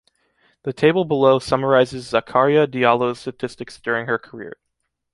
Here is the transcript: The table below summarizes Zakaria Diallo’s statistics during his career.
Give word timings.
The 0.63 0.73
table 0.73 1.05
below 1.05 1.37
summarizes 1.37 2.11
Zakaria 2.11 2.65
Diallo’s 2.65 3.19
statistics 3.19 3.79
during 3.79 4.07
his 4.07 4.17
career. 4.23 4.57